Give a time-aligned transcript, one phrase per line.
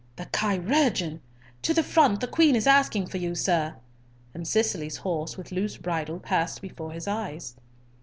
[0.15, 1.19] The chirurgeon!
[1.61, 3.75] To the front, the Queen is asking for you, sir,"
[4.33, 7.55] and Cicely's horse with loose bridle passed before his eyes.